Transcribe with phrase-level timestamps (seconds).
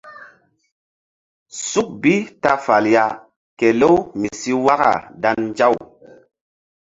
[1.69, 3.05] Suk bi ta fal ya
[3.59, 5.75] kelew mi si waka dan nzaw.